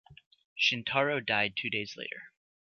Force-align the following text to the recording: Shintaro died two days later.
Shintaro 0.55 1.19
died 1.19 1.53
two 1.55 1.69
days 1.69 1.95
later. 1.95 2.31